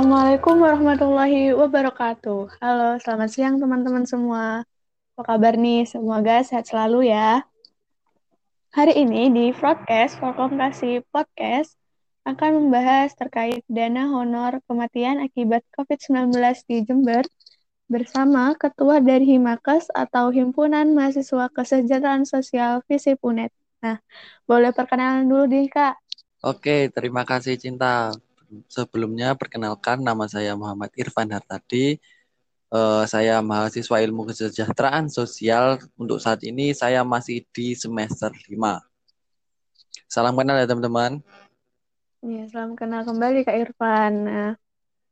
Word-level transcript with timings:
Assalamualaikum 0.00 0.64
warahmatullahi 0.64 1.52
wabarakatuh. 1.52 2.56
Halo, 2.64 2.96
selamat 3.04 3.28
siang 3.36 3.60
teman-teman 3.60 4.08
semua. 4.08 4.64
Apa 5.12 5.36
kabar 5.36 5.60
nih? 5.60 5.84
Semoga 5.84 6.40
sehat 6.40 6.72
selalu 6.72 7.12
ya. 7.12 7.44
Hari 8.72 8.96
ini 8.96 9.28
di 9.28 9.44
broadcast 9.52 10.16
Kasih 10.16 11.04
Podcast 11.12 11.76
akan 12.24 12.64
membahas 12.64 13.12
terkait 13.12 13.60
dana 13.68 14.08
honor 14.08 14.64
kematian 14.64 15.20
akibat 15.20 15.68
COVID-19 15.76 16.32
di 16.64 16.80
Jember 16.80 17.28
bersama 17.84 18.56
Ketua 18.56 19.04
dari 19.04 19.28
Himakes 19.36 19.92
atau 19.92 20.32
Himpunan 20.32 20.96
Mahasiswa 20.96 21.52
Kesejahteraan 21.52 22.24
Sosial 22.24 22.80
Visipunet. 22.88 23.52
Nah, 23.84 24.00
boleh 24.48 24.72
perkenalan 24.72 25.28
dulu 25.28 25.44
nih 25.44 25.68
Kak. 25.68 26.00
Oke, 26.40 26.88
terima 26.88 27.28
kasih 27.28 27.60
Cinta 27.60 28.16
sebelumnya 28.66 29.34
perkenalkan 29.38 30.02
nama 30.02 30.26
saya 30.26 30.54
Muhammad 30.58 30.90
Irfan 30.98 31.30
Hartadi. 31.30 31.98
Uh, 32.70 33.02
saya 33.10 33.42
mahasiswa 33.42 33.98
ilmu 33.98 34.30
kesejahteraan 34.30 35.10
sosial. 35.10 35.82
Untuk 35.98 36.22
saat 36.22 36.42
ini 36.46 36.70
saya 36.70 37.02
masih 37.02 37.46
di 37.50 37.74
semester 37.74 38.30
5. 38.30 38.78
Salam 40.10 40.34
kenal 40.34 40.58
ya 40.58 40.66
teman-teman. 40.66 41.22
Ya, 42.20 42.44
salam 42.52 42.76
kenal 42.76 43.06
kembali 43.06 43.46
Kak 43.46 43.56
Irfan. 43.56 44.12
Nah, 44.26 44.50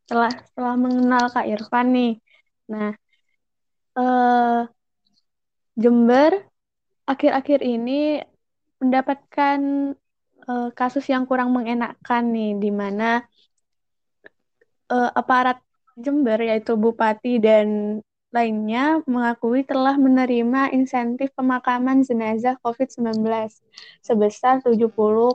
setelah 0.04 0.32
setelah 0.44 0.74
mengenal 0.76 1.24
Kak 1.32 1.46
Irfan 1.48 1.86
nih. 1.94 2.12
Nah, 2.68 2.92
uh, 3.96 4.68
Jember 5.78 6.46
akhir-akhir 7.08 7.64
ini 7.64 8.20
mendapatkan 8.82 9.58
uh, 10.46 10.68
kasus 10.74 11.06
yang 11.08 11.24
kurang 11.24 11.54
mengenakan 11.54 12.34
nih, 12.34 12.52
di 12.58 12.70
mana 12.74 13.22
uh, 14.92 15.10
aparat 15.14 15.60
Jember 15.98 16.38
yaitu 16.38 16.78
bupati 16.78 17.42
dan 17.42 17.98
lainnya 18.30 19.00
mengakui 19.08 19.64
telah 19.64 19.96
menerima 19.96 20.70
insentif 20.70 21.32
pemakaman 21.32 22.04
jenazah 22.04 22.60
COVID-19 22.60 23.24
sebesar 24.04 24.60
70,5 24.62 25.34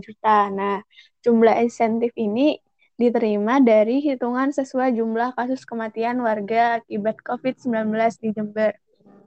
juta. 0.00 0.38
Nah, 0.48 0.78
jumlah 1.20 1.58
insentif 1.60 2.14
ini 2.16 2.56
diterima 2.96 3.58
dari 3.60 3.98
hitungan 4.00 4.54
sesuai 4.54 4.94
jumlah 4.96 5.34
kasus 5.34 5.66
kematian 5.66 6.22
warga 6.22 6.80
akibat 6.80 7.18
COVID-19 7.20 7.92
di 8.22 8.28
Jember. 8.32 8.72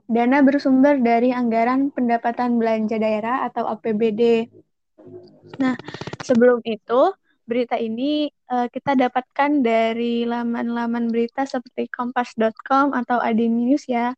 Dana 0.04 0.42
bersumber 0.42 0.98
dari 1.00 1.30
anggaran 1.32 1.92
pendapatan 1.92 2.56
belanja 2.56 2.96
daerah 2.98 3.46
atau 3.46 3.68
APBD 3.68 4.48
Nah, 5.60 5.74
sebelum 6.24 6.58
itu 6.64 7.00
berita 7.44 7.76
ini 7.76 8.28
uh, 8.50 8.66
kita 8.68 8.96
dapatkan 8.96 9.60
dari 9.60 10.24
laman-laman 10.24 11.08
berita 11.12 11.44
seperti 11.44 11.88
kompas.com 11.92 12.96
atau 12.96 13.20
Adi 13.20 13.48
News 13.48 13.84
ya. 13.88 14.16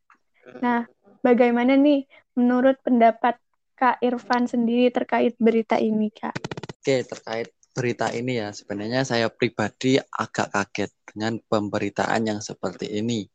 Nah, 0.63 0.87
bagaimana 1.21 1.75
nih 1.75 2.07
menurut 2.39 2.79
pendapat 2.87 3.39
Kak 3.77 4.01
Irfan 4.01 4.49
sendiri 4.49 4.89
terkait 4.89 5.37
berita 5.37 5.77
ini, 5.77 6.09
Kak? 6.09 6.39
Oke, 6.81 7.03
terkait 7.03 7.51
berita 7.77 8.09
ini 8.09 8.41
ya, 8.41 8.55
sebenarnya 8.57 9.05
saya 9.05 9.29
pribadi 9.29 10.01
agak 10.01 10.49
kaget 10.55 10.91
dengan 11.13 11.37
pemberitaan 11.45 12.25
yang 12.25 12.41
seperti 12.41 12.89
ini. 12.89 13.29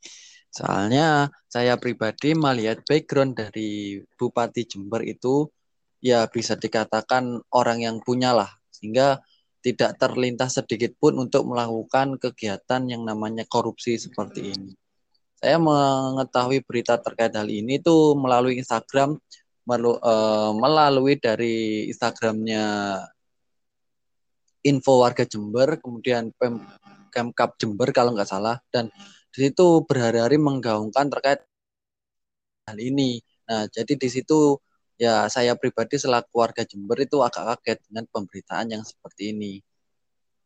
Soalnya 0.51 1.29
saya 1.45 1.77
pribadi 1.77 2.33
melihat 2.33 2.81
background 2.83 3.37
dari 3.37 4.01
Bupati 4.17 4.65
Jember 4.67 5.05
itu 5.05 5.47
ya 6.01 6.25
bisa 6.27 6.57
dikatakan 6.57 7.39
orang 7.53 7.85
yang 7.85 7.97
punya 8.01 8.33
lah 8.33 8.49
sehingga 8.73 9.21
tidak 9.61 9.95
terlintas 10.01 10.57
sedikit 10.57 10.97
pun 10.97 11.21
untuk 11.21 11.45
melakukan 11.45 12.17
kegiatan 12.17 12.81
yang 12.89 13.05
namanya 13.05 13.45
korupsi 13.45 13.95
seperti 14.01 14.57
ini. 14.57 14.73
Saya 15.37 15.57
mengetahui 15.57 16.61
berita 16.65 16.97
terkait 17.01 17.33
hal 17.33 17.49
ini 17.49 17.81
tuh 17.81 18.13
melalui 18.17 18.57
Instagram, 18.61 19.17
eh, 19.69 20.51
melalui 20.53 21.17
dari 21.21 21.89
Instagramnya 21.89 22.65
Info 24.61 25.01
Warga 25.01 25.25
Jember, 25.25 25.81
kemudian 25.81 26.29
Pem, 26.37 26.61
Jember 27.57 27.89
kalau 27.89 28.13
nggak 28.13 28.29
salah, 28.29 28.61
dan 28.69 28.89
di 29.33 29.49
situ 29.49 29.81
berhari-hari 29.89 30.37
menggaungkan 30.37 31.09
terkait 31.09 31.41
hal 32.69 32.77
ini. 32.77 33.21
Nah, 33.49 33.65
jadi 33.69 33.93
di 33.97 34.09
situ 34.09 34.61
ya 35.01 35.25
saya 35.33 35.57
pribadi 35.57 35.97
selaku 35.97 36.37
warga 36.37 36.61
Jember 36.61 37.01
itu 37.01 37.17
agak 37.25 37.65
kaget 37.65 37.81
dengan 37.89 38.05
pemberitaan 38.13 38.69
yang 38.69 38.85
seperti 38.85 39.33
ini. 39.33 39.65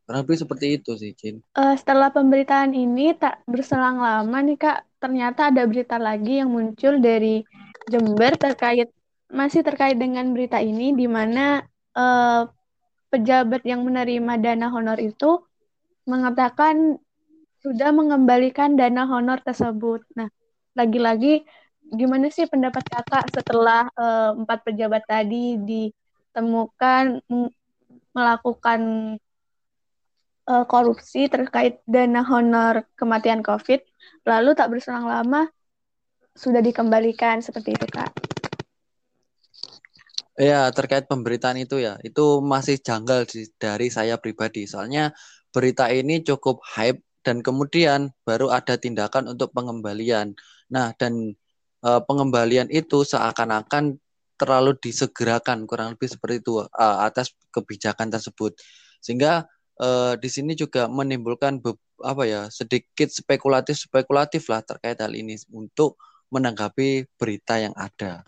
Kurang 0.08 0.24
lebih 0.24 0.38
seperti 0.40 0.66
itu 0.80 0.96
sih, 0.96 1.12
Jin. 1.12 1.44
Uh, 1.52 1.76
setelah 1.76 2.08
pemberitaan 2.08 2.72
ini 2.72 3.12
tak 3.12 3.44
berselang 3.44 4.00
lama 4.00 4.38
nih 4.40 4.56
Kak, 4.56 4.78
ternyata 4.96 5.52
ada 5.52 5.68
berita 5.68 6.00
lagi 6.00 6.40
yang 6.40 6.48
muncul 6.48 6.96
dari 7.04 7.44
Jember 7.92 8.32
terkait 8.40 8.88
masih 9.28 9.60
terkait 9.66 9.98
dengan 9.98 10.30
berita 10.32 10.62
ini 10.62 10.94
di 10.94 11.10
mana 11.10 11.60
uh, 11.98 12.46
pejabat 13.10 13.66
yang 13.66 13.82
menerima 13.82 14.38
dana 14.38 14.70
honor 14.70 14.96
itu 15.02 15.42
mengatakan 16.06 16.96
sudah 17.60 17.90
mengembalikan 17.90 18.78
dana 18.78 19.04
honor 19.04 19.42
tersebut. 19.42 20.06
Nah, 20.14 20.30
lagi-lagi 20.78 21.42
gimana 21.94 22.26
sih 22.32 22.50
pendapat 22.50 22.82
kakak 22.86 23.30
setelah 23.30 23.86
uh, 23.94 24.34
empat 24.34 24.66
pejabat 24.66 25.06
tadi 25.06 25.54
ditemukan 25.62 27.22
melakukan 28.16 28.80
uh, 30.48 30.64
korupsi 30.66 31.28
terkait 31.28 31.82
dana 31.84 32.24
honor 32.24 32.86
kematian 32.96 33.44
COVID, 33.44 33.82
lalu 34.26 34.50
tak 34.56 34.70
berselang 34.72 35.06
lama 35.06 35.46
sudah 36.32 36.60
dikembalikan 36.60 37.40
seperti 37.44 37.76
itu 37.76 37.86
kak? 37.90 38.10
Ya 40.36 40.68
terkait 40.68 41.08
pemberitaan 41.08 41.56
itu 41.56 41.80
ya, 41.80 41.96
itu 42.04 42.44
masih 42.44 42.76
janggal 42.76 43.24
dari 43.56 43.88
saya 43.88 44.20
pribadi. 44.20 44.68
Soalnya 44.68 45.16
berita 45.48 45.88
ini 45.88 46.20
cukup 46.20 46.60
hype 46.76 47.00
dan 47.24 47.40
kemudian 47.40 48.12
baru 48.28 48.52
ada 48.52 48.76
tindakan 48.76 49.32
untuk 49.32 49.56
pengembalian. 49.56 50.36
Nah 50.68 50.92
dan 51.00 51.32
uh, 51.86 52.02
pengembalian 52.02 52.66
itu 52.74 53.06
seakan-akan 53.06 53.94
terlalu 54.36 54.76
disegerakan 54.82 55.64
kurang 55.64 55.94
lebih 55.96 56.10
seperti 56.10 56.42
itu 56.42 56.60
uh, 56.60 56.98
atas 57.06 57.32
kebijakan 57.54 58.10
tersebut. 58.10 58.58
Sehingga 59.00 59.46
uh, 59.78 60.18
di 60.18 60.28
sini 60.28 60.58
juga 60.58 60.90
menimbulkan 60.90 61.62
apa 62.04 62.22
ya 62.28 62.52
sedikit 62.52 63.08
spekulatif 63.08 63.88
spekulatif 63.88 64.52
lah 64.52 64.60
terkait 64.60 65.00
hal 65.00 65.16
ini 65.16 65.38
untuk 65.54 65.96
menanggapi 66.28 67.06
berita 67.16 67.56
yang 67.56 67.72
ada. 67.78 68.26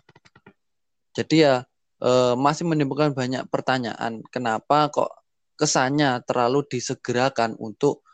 Jadi 1.13 1.45
ya 1.45 1.67
uh, 2.01 2.35
masih 2.39 2.65
menimbulkan 2.65 3.13
banyak 3.13 3.45
pertanyaan 3.51 4.23
kenapa 4.31 4.89
kok 4.89 5.11
kesannya 5.59 6.23
terlalu 6.25 6.63
disegerakan 6.71 7.59
untuk 7.59 8.07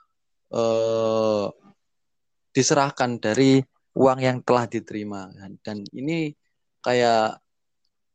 uh, 0.50 1.52
diserahkan 2.56 3.20
dari 3.20 3.60
uang 3.94 4.18
yang 4.18 4.38
telah 4.42 4.66
diterima 4.66 5.30
dan 5.62 5.82
ini 5.94 6.34
kayak 6.82 7.38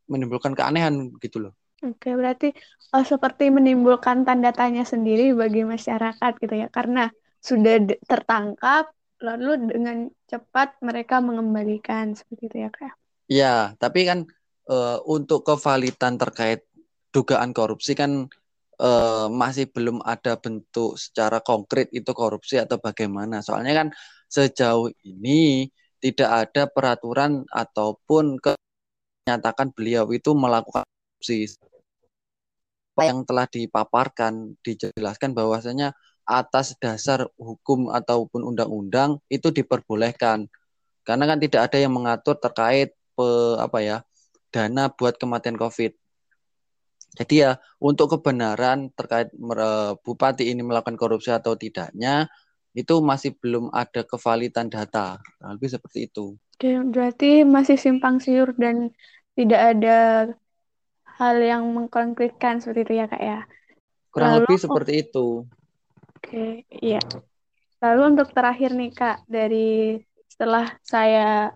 menimbulkan 0.10 0.58
keanehan 0.58 1.14
gitu 1.22 1.48
loh. 1.50 1.54
Oke, 1.80 2.12
berarti 2.12 2.52
oh, 2.92 3.06
seperti 3.08 3.48
menimbulkan 3.48 4.28
tanda 4.28 4.52
tanya 4.52 4.84
sendiri 4.84 5.32
bagi 5.32 5.64
masyarakat 5.64 6.32
gitu 6.44 6.56
ya, 6.60 6.68
karena 6.68 7.08
sudah 7.40 7.80
tertangkap, 8.04 8.92
lalu 9.24 9.72
dengan 9.72 10.12
cepat 10.28 10.76
mereka 10.84 11.24
mengembalikan 11.24 12.12
seperti 12.20 12.52
itu 12.52 12.58
ya 12.68 12.70
kak? 12.72 12.94
Iya, 13.32 13.56
tapi 13.80 14.04
kan 14.04 14.28
e, 14.68 14.78
untuk 15.08 15.48
kevalitan 15.48 16.20
terkait 16.20 16.68
dugaan 17.16 17.56
korupsi 17.56 17.96
kan 17.96 18.28
e, 18.76 18.90
masih 19.32 19.72
belum 19.72 20.04
ada 20.04 20.36
bentuk 20.36 21.00
secara 21.00 21.40
konkret 21.40 21.88
itu 21.96 22.12
korupsi 22.12 22.60
atau 22.60 22.76
bagaimana. 22.76 23.40
Soalnya 23.40 23.86
kan 23.86 23.88
sejauh 24.30 24.94
ini 25.04 25.68
tidak 26.00 26.48
ada 26.48 26.64
peraturan 26.70 27.44
ataupun 27.52 28.40
menyatakan 28.40 29.74
beliau 29.76 30.08
itu 30.16 30.32
melakukan 30.32 30.86
korupsi 30.86 31.60
yang 33.00 33.24
telah 33.24 33.48
dipaparkan 33.48 34.60
dijelaskan 34.64 35.32
bahwasanya 35.32 35.96
atas 36.28 36.78
dasar 36.78 37.26
hukum 37.42 37.90
ataupun 37.90 38.46
undang-undang 38.46 39.18
itu 39.34 39.50
diperbolehkan 39.50 40.46
karena 41.08 41.24
kan 41.26 41.40
tidak 41.42 41.62
ada 41.72 41.78
yang 41.82 41.96
mengatur 41.96 42.38
terkait 42.38 42.94
pe, 43.18 43.28
apa 43.58 43.80
ya 43.82 43.98
dana 44.54 44.94
buat 44.94 45.18
kematian 45.18 45.58
COVID. 45.58 45.94
Jadi 47.18 47.36
ya 47.42 47.58
untuk 47.82 48.14
kebenaran 48.14 48.94
terkait 48.94 49.34
bupati 50.06 50.54
ini 50.54 50.62
melakukan 50.62 50.94
korupsi 50.94 51.34
atau 51.34 51.58
tidaknya 51.58 52.30
itu 52.74 53.02
masih 53.02 53.34
belum 53.38 53.74
ada 53.74 54.06
kevalitan 54.06 54.70
data. 54.70 55.18
Nah, 55.42 55.58
lebih 55.58 55.70
seperti 55.74 56.10
itu. 56.10 56.38
Oke, 56.60 56.72
berarti 56.92 57.48
masih 57.48 57.80
simpang 57.80 58.20
siur 58.20 58.54
dan 58.56 58.92
tidak 59.34 59.62
ada 59.78 60.00
hal 61.20 61.36
yang 61.40 61.64
mengkonkretkan 61.72 62.64
seperti 62.64 62.82
itu 62.88 62.94
ya 63.00 63.06
kak 63.08 63.24
ya. 63.24 63.40
Kurang 64.10 64.32
Lalu, 64.36 64.40
lebih 64.44 64.58
seperti 64.60 64.94
itu. 65.06 65.28
Oke, 66.20 66.68
iya. 66.70 67.00
Lalu 67.80 68.02
untuk 68.16 68.36
terakhir 68.36 68.76
nih 68.76 68.92
Kak, 68.92 69.24
dari 69.24 69.96
setelah 70.28 70.76
saya 70.84 71.56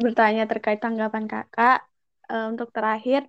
bertanya 0.00 0.48
terkait 0.48 0.80
tanggapan 0.80 1.28
Kakak, 1.28 1.84
eh, 2.32 2.46
untuk 2.48 2.72
terakhir, 2.72 3.28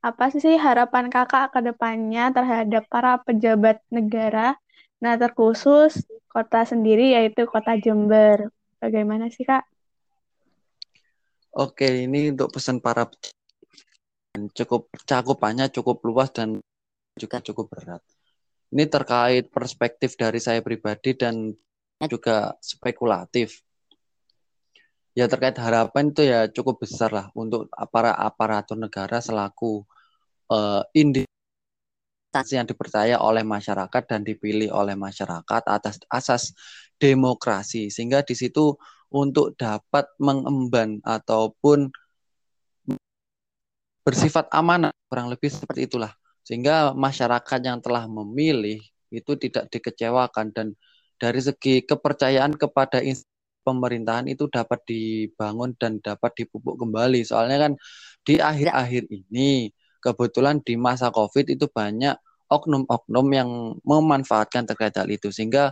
apa 0.00 0.30
sih 0.30 0.54
harapan 0.54 1.10
Kakak 1.10 1.50
ke 1.50 1.60
depannya 1.66 2.30
terhadap 2.30 2.86
para 2.86 3.18
pejabat 3.26 3.82
negara, 3.90 4.54
nah 5.00 5.16
terkhusus 5.16 6.04
kota 6.30 6.62
sendiri 6.62 7.12
yaitu 7.12 7.44
Kota 7.50 7.74
Jember. 7.76 8.48
Bagaimana 8.78 9.28
sih 9.28 9.44
Kak? 9.44 9.66
Oke, 11.50 12.06
ini 12.06 12.30
untuk 12.30 12.54
pesan 12.54 12.78
para 12.78 13.10
cukup 14.54 14.86
cakupannya 15.02 15.66
cukup 15.74 15.98
luas 16.06 16.30
dan 16.30 16.62
juga 17.18 17.42
cukup 17.42 17.74
berat. 17.74 18.00
Ini 18.70 18.86
terkait 18.86 19.50
perspektif 19.50 20.14
dari 20.14 20.38
saya 20.38 20.62
pribadi 20.62 21.18
dan 21.18 21.50
juga 22.06 22.54
spekulatif. 22.62 23.66
Ya 25.18 25.26
terkait 25.26 25.58
harapan 25.58 26.14
itu 26.14 26.22
ya 26.22 26.46
cukup 26.46 26.86
besar 26.86 27.10
lah 27.10 27.26
untuk 27.34 27.66
para 27.90 28.14
aparatur 28.14 28.78
negara 28.78 29.18
selaku 29.18 29.82
uh, 30.54 30.86
instansi 32.30 32.62
yang 32.62 32.68
dipercaya 32.70 33.18
oleh 33.18 33.42
masyarakat 33.42 34.02
dan 34.06 34.22
dipilih 34.22 34.70
oleh 34.70 34.94
masyarakat 34.94 35.62
atas 35.66 35.98
asas 36.06 36.54
demokrasi. 37.02 37.90
Sehingga 37.90 38.22
di 38.22 38.38
situ 38.38 38.78
untuk 39.10 39.58
dapat 39.58 40.06
mengemban 40.22 41.02
ataupun 41.02 41.90
bersifat 44.06 44.46
amanah 44.54 44.94
kurang 45.10 45.26
lebih 45.26 45.50
seperti 45.50 45.90
itulah. 45.90 46.14
Sehingga 46.46 46.94
masyarakat 46.94 47.60
yang 47.66 47.82
telah 47.82 48.06
memilih 48.06 48.78
itu 49.10 49.34
tidak 49.34 49.66
dikecewakan 49.74 50.54
dan 50.54 50.78
dari 51.18 51.42
segi 51.42 51.82
kepercayaan 51.82 52.54
kepada 52.54 53.02
pemerintahan 53.66 54.30
itu 54.30 54.46
dapat 54.46 54.78
dibangun 54.86 55.74
dan 55.82 55.98
dapat 55.98 56.30
dipupuk 56.38 56.78
kembali. 56.78 57.26
Soalnya 57.26 57.66
kan 57.66 57.72
di 58.22 58.38
akhir-akhir 58.38 59.10
ini 59.10 59.74
kebetulan 60.00 60.64
di 60.64 60.74
masa 60.80 61.12
Covid 61.12 61.52
itu 61.52 61.68
banyak 61.70 62.16
oknum-oknum 62.50 63.26
yang 63.30 63.50
memanfaatkan 63.86 64.66
terkait 64.66 64.96
hal 64.98 65.06
itu 65.06 65.30
sehingga 65.30 65.70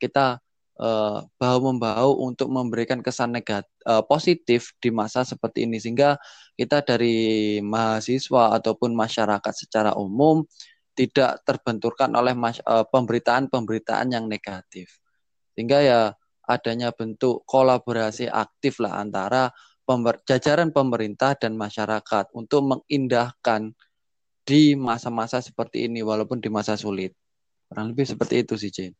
kita 0.00 0.40
uh, 0.80 1.22
bahu 1.36 1.58
membahu 1.72 2.26
untuk 2.26 2.48
memberikan 2.48 3.04
kesan 3.04 3.36
negatif 3.36 3.70
uh, 3.84 4.02
positif 4.02 4.72
di 4.80 4.90
masa 4.90 5.22
seperti 5.22 5.68
ini. 5.68 5.78
Sehingga 5.78 6.16
kita 6.56 6.82
dari 6.82 7.58
mahasiswa 7.60 8.56
ataupun 8.56 8.96
masyarakat 8.96 9.54
secara 9.54 9.94
umum 9.94 10.42
tidak 10.96 11.44
terbenturkan 11.44 12.08
oleh 12.16 12.32
pemberitaan-pemberitaan 12.64 14.16
yang 14.16 14.24
negatif. 14.32 14.96
Sehingga 15.52 15.84
ya 15.84 16.00
adanya 16.48 16.88
bentuk 16.88 17.44
kolaborasi 17.44 18.32
aktif 18.32 18.80
lah 18.80 19.04
antara 19.04 19.52
pemer 19.86 20.18
jajaran 20.26 20.74
pemerintah 20.74 21.38
dan 21.38 21.54
masyarakat 21.54 22.34
untuk 22.34 22.60
mengindahkan 22.66 23.70
di 24.42 24.74
masa-masa 24.74 25.38
seperti 25.38 25.86
ini 25.86 26.02
walaupun 26.02 26.42
di 26.42 26.50
masa 26.50 26.74
sulit. 26.74 27.14
Kurang 27.70 27.94
lebih 27.94 28.06
seperti 28.06 28.42
itu 28.42 28.54
sih, 28.58 28.70
Jane. 28.70 28.98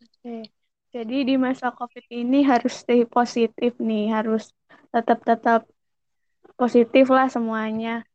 Oke. 0.00 0.48
Jadi 0.94 1.26
di 1.26 1.34
masa 1.34 1.74
COVID 1.74 2.06
ini 2.06 2.46
harus 2.46 2.86
stay 2.86 3.02
positif 3.02 3.74
nih, 3.82 4.14
harus 4.14 4.54
tetap-tetap 4.94 5.66
positif 6.54 7.10
lah 7.10 7.26
semuanya. 7.26 8.06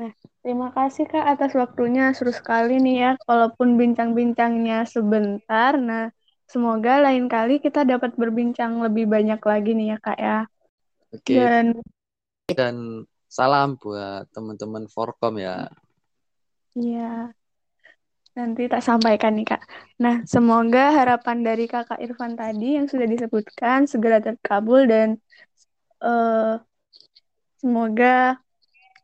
Nah, 0.00 0.16
terima 0.40 0.72
kasih 0.72 1.04
Kak 1.04 1.36
atas 1.36 1.52
waktunya. 1.52 2.08
Seru 2.16 2.32
sekali 2.32 2.80
nih 2.80 2.96
ya, 2.96 3.10
walaupun 3.28 3.76
bincang-bincangnya 3.76 4.88
sebentar. 4.88 5.76
Nah, 5.76 6.08
Semoga 6.46 7.02
lain 7.02 7.26
kali 7.26 7.58
kita 7.58 7.82
dapat 7.82 8.14
berbincang 8.14 8.78
lebih 8.78 9.10
banyak 9.10 9.42
lagi 9.42 9.70
nih 9.74 9.86
ya 9.94 9.98
Kak 9.98 10.18
ya. 10.18 10.38
Oke. 11.10 11.34
Dan 11.34 11.66
dan 12.46 12.76
salam 13.26 13.74
buat 13.74 14.30
teman-teman 14.30 14.86
Forkom 14.86 15.42
ya. 15.42 15.66
Iya. 16.78 17.34
Nanti 18.36 18.68
tak 18.68 18.84
sampaikan 18.84 19.32
nih 19.34 19.48
Kak. 19.48 19.62
Nah, 19.98 20.22
semoga 20.28 20.92
harapan 20.92 21.40
dari 21.40 21.64
Kakak 21.66 21.98
Irfan 21.98 22.36
tadi 22.36 22.76
yang 22.76 22.86
sudah 22.86 23.08
disebutkan 23.08 23.88
segera 23.88 24.20
terkabul 24.20 24.84
dan 24.84 25.16
uh, 26.04 26.60
semoga 27.58 28.36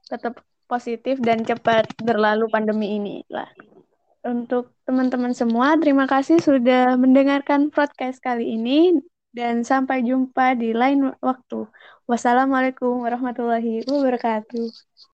tetap 0.06 0.44
positif 0.68 1.16
dan 1.24 1.42
cepat 1.48 1.88
berlalu 1.98 2.46
pandemi 2.52 3.00
ini 3.00 3.24
lah. 3.32 3.48
Untuk 4.22 4.70
teman-teman 4.86 5.34
semua, 5.34 5.74
terima 5.82 6.06
kasih 6.06 6.38
sudah 6.38 6.94
mendengarkan 6.94 7.74
podcast 7.74 8.22
kali 8.22 8.54
ini 8.54 9.02
dan 9.34 9.66
sampai 9.66 10.06
jumpa 10.06 10.54
di 10.54 10.70
lain 10.70 11.10
waktu. 11.19 11.66
Wassalamualaikum 12.06 13.02
warahmatullahi 13.02 13.82
wabarakatuh. 13.82 14.66